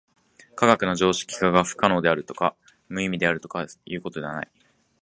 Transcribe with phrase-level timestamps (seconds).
[0.55, 2.55] 科学の常識化が不可能であるとか
[2.89, 4.49] 無意味であるとかということではない。